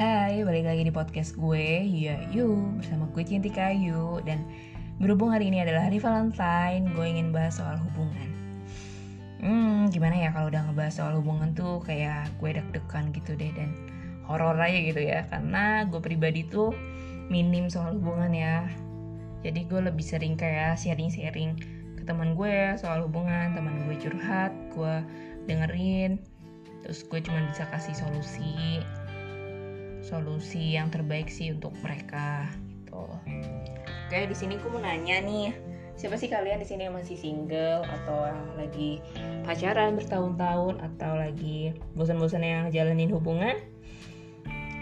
[0.00, 4.24] Hai, balik lagi di podcast gue, Ya You, bersama gue Cinti Kayu.
[4.24, 4.48] Dan
[4.96, 8.32] berhubung hari ini adalah hari Valentine, gue ingin bahas soal hubungan.
[9.44, 13.76] Hmm, gimana ya kalau udah ngebahas soal hubungan tuh kayak gue deg-degan gitu deh Dan
[14.24, 16.72] horor aja gitu ya, karena gue pribadi tuh
[17.28, 18.64] minim soal hubungan ya.
[19.44, 21.60] Jadi gue lebih sering kayak sharing-sharing
[22.00, 25.04] ke teman gue soal hubungan, teman gue curhat, gue
[25.44, 26.16] dengerin.
[26.88, 28.80] Terus gue cuma bisa kasih solusi
[30.10, 32.50] solusi yang terbaik sih untuk mereka
[32.82, 33.06] gitu.
[34.10, 35.54] Oke di sini gue mau nanya nih
[35.94, 38.26] siapa sih kalian di sini yang masih single atau
[38.58, 38.98] lagi
[39.46, 43.54] pacaran bertahun-tahun atau lagi bosan-bosan yang jalanin hubungan?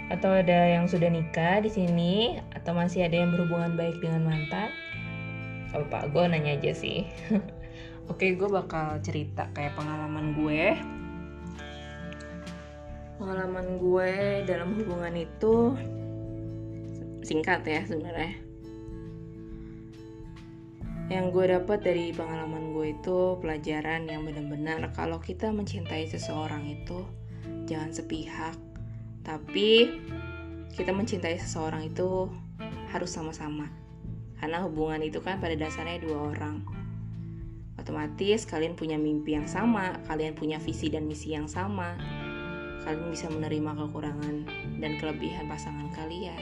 [0.08, 4.72] Atau ada yang sudah nikah di sini atau masih ada yang berhubungan baik dengan mantan?
[5.76, 7.04] Apa gue nanya aja sih.
[8.08, 10.80] Oke gue bakal cerita kayak pengalaman gue
[13.18, 14.10] pengalaman gue
[14.46, 15.74] dalam hubungan itu
[17.26, 18.38] singkat ya sebenarnya.
[21.10, 27.02] Yang gue dapat dari pengalaman gue itu pelajaran yang benar-benar kalau kita mencintai seseorang itu
[27.66, 28.54] jangan sepihak
[29.26, 29.98] tapi
[30.72, 32.30] kita mencintai seseorang itu
[32.94, 33.66] harus sama-sama.
[34.38, 36.62] Karena hubungan itu kan pada dasarnya dua orang.
[37.74, 41.96] Otomatis kalian punya mimpi yang sama kalian punya visi dan misi yang sama
[42.88, 44.36] kalian bisa menerima kekurangan
[44.80, 46.40] dan kelebihan pasangan kalian.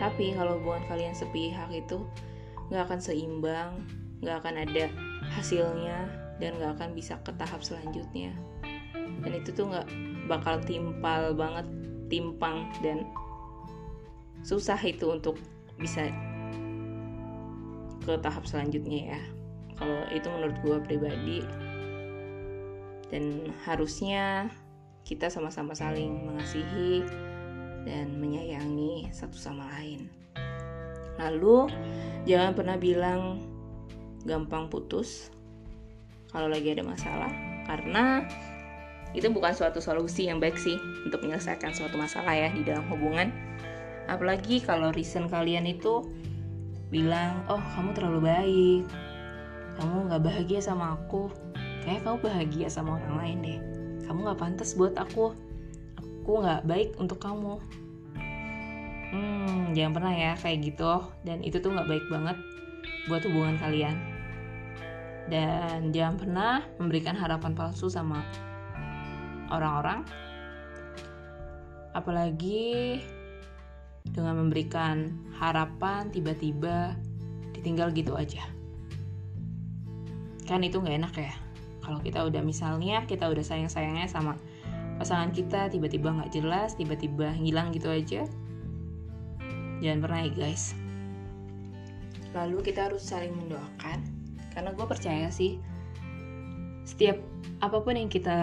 [0.00, 2.00] Tapi kalau hubungan kalian sepihak itu
[2.72, 3.84] nggak akan seimbang,
[4.24, 4.88] nggak akan ada
[5.36, 6.08] hasilnya,
[6.40, 8.32] dan nggak akan bisa ke tahap selanjutnya.
[9.20, 9.88] Dan itu tuh nggak
[10.24, 11.68] bakal timpal banget,
[12.08, 13.04] timpang dan
[14.40, 15.36] susah itu untuk
[15.76, 16.08] bisa
[18.08, 19.22] ke tahap selanjutnya ya.
[19.76, 21.38] Kalau itu menurut gue pribadi
[23.12, 24.48] dan harusnya
[25.02, 27.02] kita sama-sama saling mengasihi
[27.82, 30.06] dan menyayangi satu sama lain.
[31.18, 31.68] Lalu,
[32.24, 33.42] jangan pernah bilang
[34.22, 35.34] gampang putus
[36.30, 37.28] kalau lagi ada masalah,
[37.68, 38.24] karena
[39.12, 43.28] itu bukan suatu solusi yang baik sih untuk menyelesaikan suatu masalah ya di dalam hubungan.
[44.08, 46.08] Apalagi kalau reason kalian itu
[46.88, 48.82] bilang, oh kamu terlalu baik,
[49.76, 51.28] kamu gak bahagia sama aku,
[51.84, 53.71] kayak kamu bahagia sama orang lain deh
[54.12, 55.32] kamu gak pantas buat aku.
[55.96, 57.56] Aku gak baik untuk kamu.
[59.08, 61.00] Hmm jangan pernah ya kayak gitu.
[61.24, 62.36] Dan itu tuh gak baik banget
[63.08, 63.96] buat hubungan kalian.
[65.32, 68.20] Dan jangan pernah memberikan harapan palsu sama
[69.48, 70.04] orang-orang.
[71.96, 73.00] Apalagi
[74.12, 75.08] dengan memberikan
[75.40, 77.00] harapan tiba-tiba
[77.56, 78.44] ditinggal gitu aja.
[80.44, 81.41] Kan itu nggak enak ya
[81.82, 84.38] kalau kita udah misalnya kita udah sayang-sayangnya sama
[84.96, 88.24] pasangan kita tiba-tiba nggak jelas tiba-tiba hilang gitu aja
[89.82, 90.78] jangan pernah ya guys.
[92.32, 93.98] Lalu kita harus saling mendoakan.
[94.54, 95.58] Karena gue percaya sih
[96.86, 97.18] setiap
[97.62, 98.38] apa pun yang kita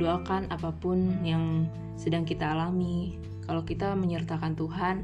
[0.00, 4.96] doakan apa pun yang sedang kita alami kalau kita menyertakan Tuhan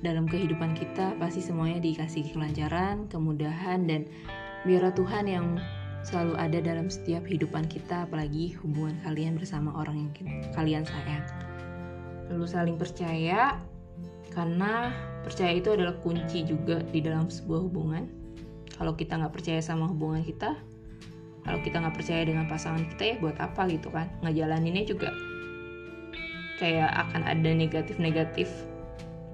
[0.00, 4.08] dalam kehidupan kita pasti semuanya dikasih kelancaran kemudahan dan
[4.64, 5.46] biarlah Tuhan yang
[6.08, 10.10] selalu ada dalam setiap hidupan kita, apalagi hubungan kalian bersama orang yang
[10.56, 11.20] kalian sayang.
[12.32, 13.60] Lalu saling percaya,
[14.32, 18.08] karena percaya itu adalah kunci juga di dalam sebuah hubungan.
[18.72, 20.56] Kalau kita nggak percaya sama hubungan kita,
[21.44, 24.08] kalau kita nggak percaya dengan pasangan kita ya buat apa gitu kan?
[24.24, 25.12] Ngejalaninnya juga
[26.56, 28.48] kayak akan ada negatif-negatif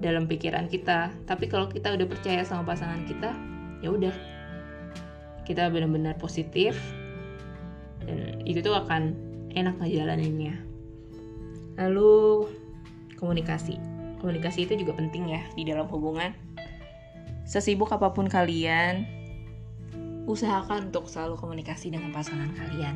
[0.03, 1.07] dalam pikiran kita.
[1.23, 3.31] Tapi kalau kita udah percaya sama pasangan kita,
[3.79, 4.34] ya udah
[5.45, 6.75] kita benar-benar positif
[8.03, 9.13] dan itu tuh akan
[9.55, 10.57] enak ngejalaninnya
[11.79, 12.47] lalu
[13.19, 13.79] komunikasi.
[14.19, 16.33] Komunikasi itu juga penting ya di dalam hubungan.
[17.45, 19.05] Sesibuk apa pun kalian
[20.25, 22.95] usahakan untuk selalu komunikasi dengan pasangan kalian.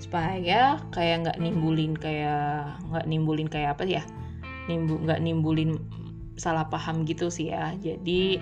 [0.00, 4.02] Supaya kayak nggak nimbulin kayak nggak nimbulin kayak apa ya?
[4.66, 5.78] Nimbu nggak nimbulin
[6.40, 7.76] salah paham gitu sih ya.
[7.78, 8.40] Jadi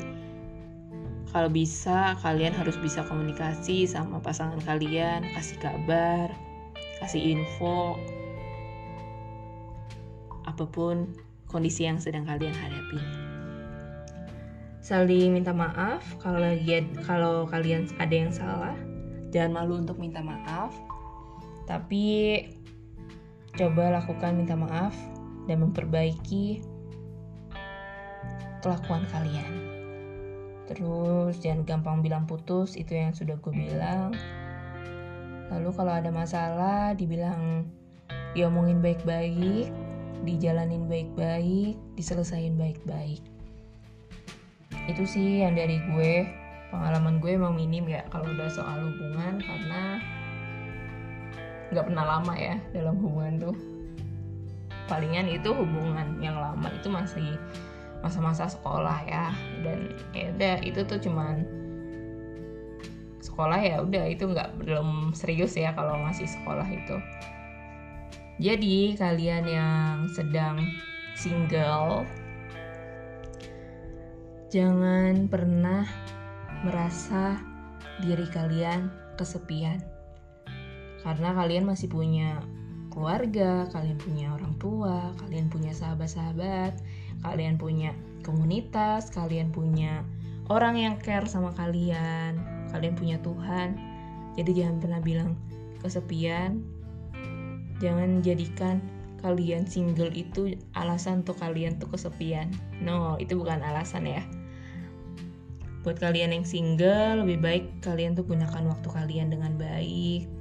[1.34, 6.30] kalau bisa kalian harus bisa komunikasi sama pasangan kalian kasih kabar
[7.02, 7.98] kasih info
[10.46, 11.10] apa pun
[11.50, 13.02] kondisi yang sedang kalian hadapi.
[14.78, 18.76] Saling minta maaf kalau lagi kalau kalian ada yang salah.
[19.34, 20.70] Jangan malu untuk minta maaf
[21.66, 22.38] tapi
[23.58, 24.94] coba lakukan minta maaf
[25.50, 26.62] dan memperbaiki
[28.62, 29.63] kelakuan kalian
[30.64, 34.16] terus jangan gampang bilang putus itu yang sudah gue bilang.
[35.52, 37.68] Lalu kalau ada masalah dibilang
[38.32, 39.70] diomongin baik-baik
[40.24, 43.20] dijalanin baik-baik diselesain baik-baik.
[44.88, 46.14] Itu sih yang dari gue.
[46.72, 50.02] Pengalaman gue emang minim ya kalau udah soal hubungan karena
[51.70, 53.56] nggak pernah lama ya dalam hubungan tuh.
[54.90, 57.38] Palingan itu hubungan yang lama itu masih
[58.04, 59.32] masa-masa sekolah ya.
[59.64, 61.48] Dan ya udah itu tuh cuman
[63.24, 67.00] sekolah ya udah itu nggak belum serius ya kalau masih sekolah itu.
[68.36, 70.60] Jadi kalian yang sedang
[71.16, 72.04] single
[74.52, 75.88] jangan pernah
[76.62, 77.40] merasa
[78.04, 79.80] diri kalian kesepian.
[81.02, 82.40] Karena kalian masih punya
[82.94, 86.78] keluarga, kalian punya orang tua, kalian punya sahabat-sahabat,
[87.24, 90.04] kalian punya komunitas, kalian punya
[90.52, 92.36] orang yang care sama kalian,
[92.70, 93.80] kalian punya Tuhan.
[94.36, 95.30] Jadi jangan pernah bilang
[95.80, 96.60] kesepian.
[97.82, 98.78] Jangan jadikan
[99.24, 102.52] kalian single itu alasan untuk kalian tuh kesepian.
[102.84, 104.22] No, itu bukan alasan ya.
[105.84, 110.33] Buat kalian yang single, lebih baik kalian tuh gunakan waktu kalian dengan baik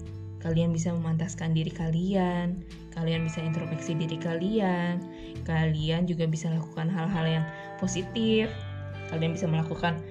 [0.44, 2.60] kalian bisa memantaskan diri kalian,
[2.92, 5.00] kalian bisa introspeksi diri kalian,
[5.48, 7.46] kalian juga bisa lakukan hal-hal yang
[7.80, 8.52] positif,
[9.08, 10.04] kalian bisa melakukan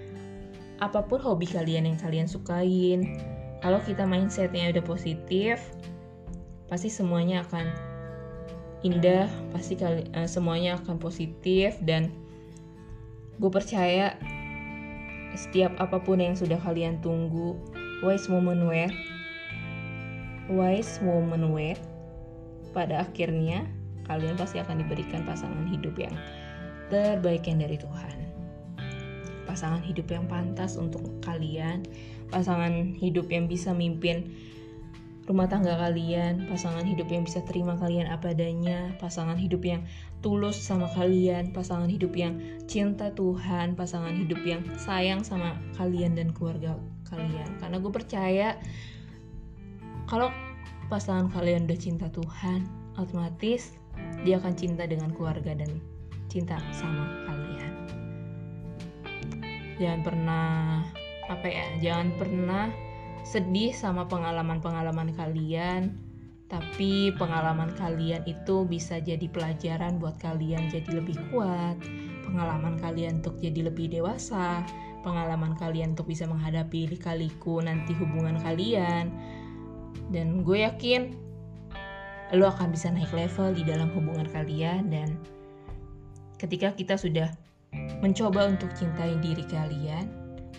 [0.80, 3.20] apa pun hobi kalian yang kalian sukain.
[3.60, 5.60] Kalau kita mindsetnya udah positif,
[6.66, 7.68] pasti semuanya akan
[8.82, 12.10] indah, pasti kali, uh, semuanya akan positif dan
[13.38, 14.18] gue percaya
[15.36, 17.54] setiap apa pun yang sudah kalian tunggu,
[18.02, 18.90] wise moment where
[20.50, 21.78] wise woman wait,
[22.72, 23.68] pada akhirnya
[24.08, 26.14] kalian pasti akan diberikan pasangan hidup yang
[26.90, 28.16] terbaik yang dari Tuhan.
[29.46, 31.84] Pasangan hidup yang pantas untuk kalian,
[32.32, 34.32] pasangan hidup yang bisa mimpin
[35.30, 39.86] rumah tangga kalian, pasangan hidup yang bisa terima kalian apa adanya, pasangan hidup yang
[40.18, 46.34] tulus sama kalian, pasangan hidup yang cinta Tuhan, pasangan hidup yang sayang sama kalian dan
[46.34, 46.74] keluarga
[47.06, 47.48] kalian.
[47.62, 48.58] Karena gue percaya
[50.06, 50.28] kalau
[50.90, 52.66] pasangan kalian udah cinta Tuhan
[53.00, 53.76] otomatis
[54.22, 55.80] dia akan cinta dengan keluarga dan
[56.28, 57.72] cinta sama kalian.
[59.80, 60.48] Jangan pernah
[61.28, 62.64] apa ya jangan pernah
[63.22, 65.94] sedih sama pengalaman-pengalaman kalian
[66.52, 71.80] tapi pengalaman kalian itu bisa jadi pelajaran buat kalian jadi lebih kuat
[72.28, 74.60] pengalaman kalian untuk jadi lebih dewasa
[75.00, 79.08] pengalaman kalian untuk bisa menghadapi lika-liku nanti hubungan kalian
[80.12, 81.16] dan gue yakin
[82.32, 85.20] lo akan bisa naik level di dalam hubungan kalian dan
[86.40, 87.28] ketika kita sudah
[88.00, 90.08] mencoba untuk cintai diri kalian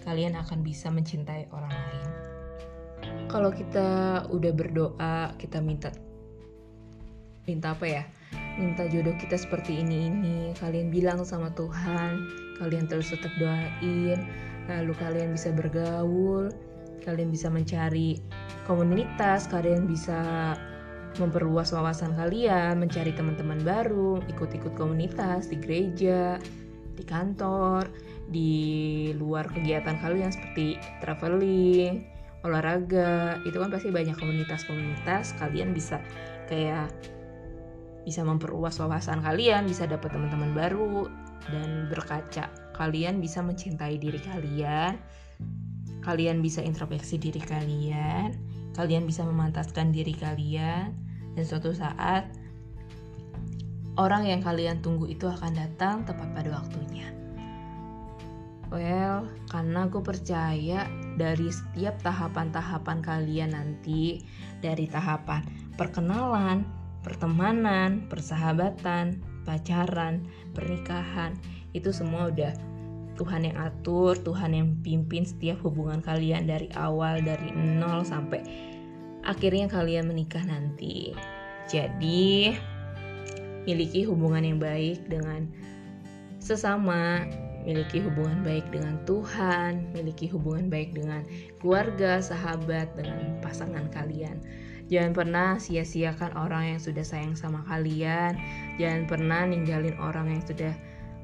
[0.03, 2.09] kalian akan bisa mencintai orang lain.
[3.31, 3.87] Kalau kita
[4.29, 5.89] udah berdoa kita minta
[7.47, 8.03] minta apa ya?
[8.59, 12.21] Minta jodoh kita seperti ini ini kalian bilang sama Tuhan
[12.61, 14.19] kalian terus tetap doain
[14.69, 16.53] lalu kalian bisa bergaul
[17.01, 18.21] kalian bisa mencari
[18.69, 20.53] komunitas, kalian bisa
[21.17, 26.41] memperluas wawasan kalian, mencari teman-teman baru, ikut-ikut komunitas di gereja,
[26.93, 27.85] di kantor,
[28.29, 28.53] di
[29.17, 32.05] luar kegiatan kalian seperti traveling,
[32.43, 36.01] olahraga, itu kan pasti banyak komunitas-komunitas, kalian bisa
[36.49, 36.91] kayak
[38.03, 41.07] bisa memperluas wawasan kalian, bisa dapat teman-teman baru
[41.47, 42.51] dan berkaca.
[42.75, 44.99] Kalian bisa mencintai diri kalian,
[46.03, 48.35] kalian bisa introspeksi diri kalian,
[48.75, 50.91] kalian bisa memantaskan diri kalian,
[51.33, 52.27] dan suatu saat
[53.95, 57.07] orang yang kalian tunggu itu akan datang tepat pada waktunya.
[58.73, 64.25] Well, karena aku percaya dari setiap tahapan-tahapan kalian nanti,
[64.65, 65.45] dari tahapan
[65.77, 66.65] perkenalan,
[67.05, 70.25] pertemanan, persahabatan, pacaran,
[70.57, 71.37] pernikahan,
[71.77, 72.72] itu semua udah
[73.13, 78.41] Tuhan yang atur, Tuhan yang pimpin setiap hubungan kalian dari awal dari nol sampai
[79.21, 81.13] akhirnya kalian menikah nanti.
[81.69, 82.51] Jadi
[83.63, 85.47] miliki hubungan yang baik dengan
[86.43, 87.23] sesama,
[87.63, 91.23] miliki hubungan baik dengan Tuhan, miliki hubungan baik dengan
[91.63, 94.43] keluarga, sahabat, dengan pasangan kalian.
[94.91, 98.35] Jangan pernah sia-siakan orang yang sudah sayang sama kalian.
[98.75, 100.75] Jangan pernah ninggalin orang yang sudah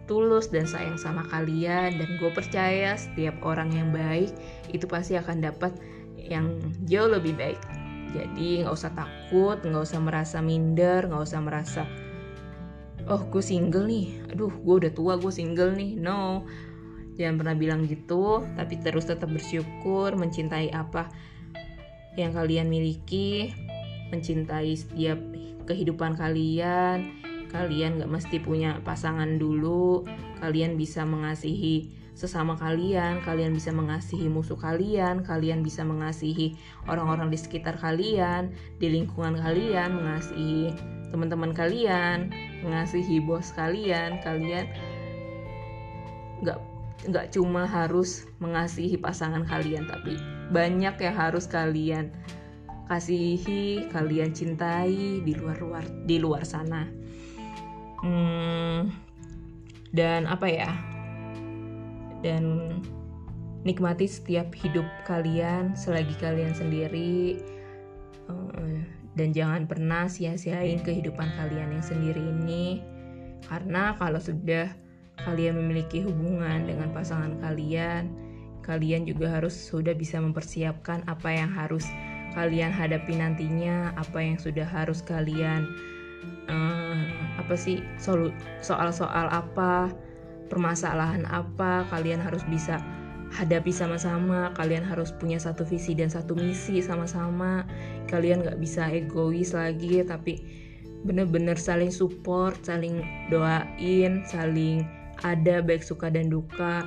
[0.10, 4.34] tulus dan sayang sama kalian dan gue percaya setiap orang yang baik
[4.74, 5.70] itu pasti akan dapat
[6.18, 6.58] yang
[6.90, 7.62] jauh lebih baik.
[8.10, 11.84] Jadi nggak usah takut nggak usah merasa minder nggak usah merasa
[13.06, 14.34] oh gue single nih.
[14.34, 15.94] Aduh gue udah tua gue single nih.
[16.02, 16.50] No.
[17.22, 21.06] Jangan pernah bilang gitu tapi terus tetap bersyukur mencintai apa
[22.18, 23.54] yang kalian miliki
[24.10, 25.22] mencintai setiap
[25.70, 27.14] kehidupan kalian
[27.50, 30.06] kalian gak mesti punya pasangan dulu
[30.40, 37.40] kalian bisa mengasihi sesama kalian, kalian bisa mengasihi musuh kalian, kalian bisa mengasihi orang-orang di
[37.40, 40.76] sekitar kalian, di lingkungan kalian, mengasihi
[41.16, 42.28] teman-teman kalian,
[42.60, 44.68] mengasihi bos kalian, kalian
[46.44, 46.60] nggak
[47.08, 50.20] nggak cuma harus mengasihi pasangan kalian, tapi
[50.52, 52.12] banyak yang harus kalian
[52.92, 56.99] kasihi, kalian cintai di luar luar di luar sana.
[58.00, 58.96] Hmm,
[59.92, 60.72] dan apa ya?
[62.20, 62.76] dan
[63.64, 67.40] nikmati setiap hidup kalian selagi kalian sendiri
[68.28, 68.80] eh,
[69.16, 72.84] dan jangan pernah sia-siain kehidupan kalian yang sendiri ini
[73.48, 74.72] karena kalau sudah
[75.20, 78.08] kalian memiliki hubungan dengan pasangan kalian
[78.64, 81.84] kalian juga harus sudah bisa mempersiapkan apa yang harus
[82.38, 85.66] kalian hadapi nantinya apa yang sudah harus kalian
[86.50, 87.00] uh,
[87.40, 89.94] apa sih soal-soal apa
[90.50, 92.82] permasalahan apa kalian harus bisa
[93.30, 97.66] hadapi sama-sama kalian harus punya satu visi dan satu misi sama-sama.
[98.10, 100.42] Kalian gak bisa egois lagi tapi
[101.06, 103.00] bener-bener saling support saling
[103.32, 104.84] doain saling
[105.22, 106.84] ada baik suka dan duka.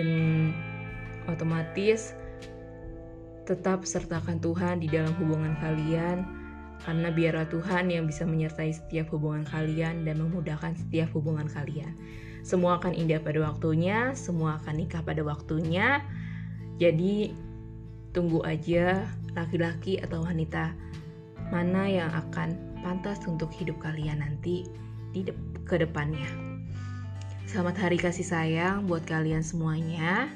[0.00, 0.56] Dan
[1.28, 2.16] otomatis
[3.44, 6.39] tetap sertakan Tuhan di dalam hubungan kalian
[6.84, 11.92] karena biarlah Tuhan yang bisa menyertai setiap hubungan kalian dan memudahkan setiap hubungan kalian.
[12.40, 16.00] Semua akan indah pada waktunya, semua akan nikah pada waktunya.
[16.80, 17.36] Jadi
[18.16, 19.04] tunggu aja
[19.36, 20.72] laki-laki atau wanita
[21.52, 24.64] mana yang akan pantas untuk hidup kalian nanti
[25.12, 25.36] di de
[25.68, 26.26] ke depannya.
[27.44, 30.30] Selamat hari kasih sayang buat kalian semuanya.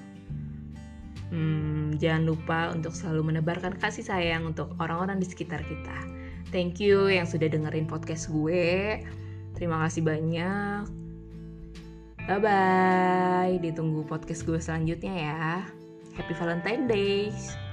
[1.33, 6.24] Hmm, jangan lupa untuk selalu menebarkan kasih sayang untuk orang-orang di sekitar kita.
[6.55, 9.03] Thank you yang sudah dengerin podcast gue.
[9.59, 10.87] Terima kasih banyak.
[12.31, 13.59] Bye bye.
[13.59, 15.67] Ditunggu podcast gue selanjutnya ya.
[16.15, 17.64] Happy Valentine Days.